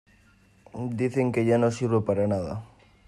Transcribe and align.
Dicen 1.01 1.31
que 1.31 1.45
ya 1.45 1.59
no 1.59 1.69
sirvo 1.69 2.03
para 2.03 2.25
nada. 2.25 2.63